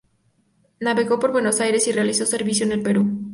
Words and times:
Navegó 0.79 1.19
por 1.19 1.31
Buenos 1.31 1.61
Aires 1.61 1.87
y 1.87 1.91
realizó 1.91 2.25
servicios 2.25 2.65
en 2.67 2.71
el 2.73 2.81
Perú. 2.81 3.21